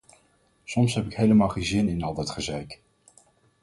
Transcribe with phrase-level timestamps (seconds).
[0.65, 2.81] Soms heb ik helemaal geen zin in al dat gezeik!